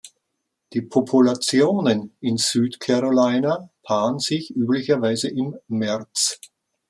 Die 0.73 0.81
Populationen 0.81 2.15
in 2.21 2.37
Süd-Carolina 2.37 3.69
paaren 3.83 4.17
sich 4.17 4.49
üblicherweise 4.55 5.27
im 5.29 5.55
März. 5.67 6.39